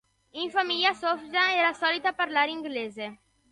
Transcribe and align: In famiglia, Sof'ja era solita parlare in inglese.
In 0.33 0.49
famiglia, 0.49 0.95
Sof'ja 0.95 1.53
era 1.53 1.73
solita 1.73 2.11
parlare 2.11 2.49
in 2.49 2.57
inglese. 2.57 3.19